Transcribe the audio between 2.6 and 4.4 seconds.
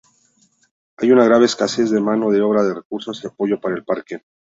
recursos y apoyo para el parque.